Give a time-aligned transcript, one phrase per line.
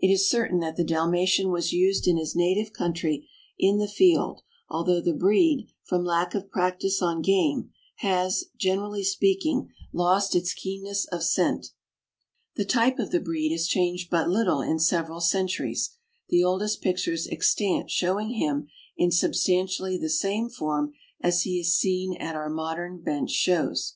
[0.00, 3.28] It is certain that the Dalmatian was used in his native country
[3.60, 9.70] in the field, although the breed, from lack of practice on game, has, generally speaking,
[9.92, 11.68] lost its keenness of scent.
[12.56, 15.90] The type of the breed has changed but little in several centuries,
[16.28, 18.66] the oldest pictures extant showing him
[18.96, 23.94] in sub stantially the same form as he is seen at our modern bench shows.